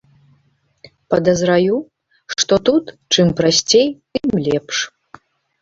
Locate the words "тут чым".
2.71-3.27